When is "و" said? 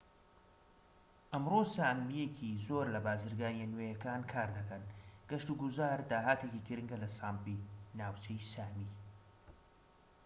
5.49-5.59